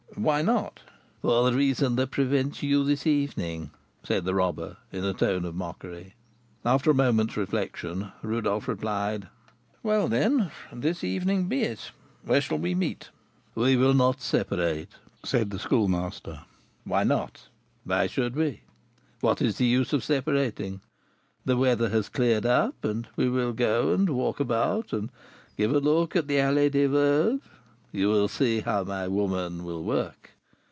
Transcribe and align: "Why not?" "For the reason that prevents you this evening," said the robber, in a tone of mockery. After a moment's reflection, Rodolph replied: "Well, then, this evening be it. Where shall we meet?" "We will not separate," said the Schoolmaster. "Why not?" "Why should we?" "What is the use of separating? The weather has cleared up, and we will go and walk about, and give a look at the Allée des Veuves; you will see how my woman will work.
"Why 0.15 0.43
not?" 0.43 0.81
"For 1.23 1.49
the 1.49 1.57
reason 1.57 1.95
that 1.95 2.11
prevents 2.11 2.61
you 2.61 2.83
this 2.83 3.07
evening," 3.07 3.71
said 4.03 4.23
the 4.23 4.35
robber, 4.35 4.77
in 4.91 5.03
a 5.03 5.15
tone 5.15 5.45
of 5.45 5.55
mockery. 5.55 6.13
After 6.63 6.91
a 6.91 6.93
moment's 6.93 7.37
reflection, 7.37 8.11
Rodolph 8.21 8.67
replied: 8.67 9.29
"Well, 9.81 10.07
then, 10.07 10.51
this 10.71 11.03
evening 11.03 11.47
be 11.47 11.63
it. 11.63 11.89
Where 12.23 12.39
shall 12.39 12.59
we 12.59 12.75
meet?" 12.75 13.09
"We 13.55 13.75
will 13.75 13.95
not 13.95 14.21
separate," 14.21 14.89
said 15.23 15.49
the 15.49 15.57
Schoolmaster. 15.57 16.41
"Why 16.83 17.03
not?" 17.03 17.47
"Why 17.83 18.05
should 18.05 18.35
we?" 18.35 18.61
"What 19.21 19.41
is 19.41 19.57
the 19.57 19.65
use 19.65 19.91
of 19.91 20.03
separating? 20.03 20.81
The 21.45 21.57
weather 21.57 21.89
has 21.89 22.09
cleared 22.09 22.45
up, 22.45 22.85
and 22.85 23.07
we 23.15 23.27
will 23.27 23.53
go 23.53 23.91
and 23.91 24.07
walk 24.11 24.39
about, 24.39 24.93
and 24.93 25.09
give 25.57 25.73
a 25.73 25.79
look 25.79 26.15
at 26.15 26.27
the 26.27 26.35
Allée 26.35 26.69
des 26.69 26.87
Veuves; 26.89 27.41
you 27.93 28.07
will 28.07 28.29
see 28.29 28.61
how 28.61 28.85
my 28.85 29.05
woman 29.05 29.65
will 29.65 29.83
work. 29.83 30.29